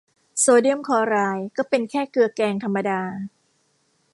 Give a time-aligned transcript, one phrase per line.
[0.39, 3.01] โซเดียมคลอไรด์ก็เป็นแค่เกลือแกงธรรมดา